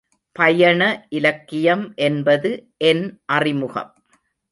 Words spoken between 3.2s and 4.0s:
அறிமுகம்.